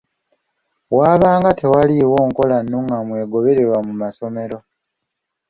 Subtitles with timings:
[0.97, 4.57] Waba nga tewaliiwo nkola nnungamu egobererwa mu masomero.